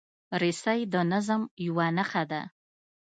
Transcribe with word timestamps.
رسۍ 0.41 0.79
د 0.93 0.95
نظم 1.11 1.41
یوه 1.65 1.87
نښه 1.97 2.23
ده. 2.31 2.41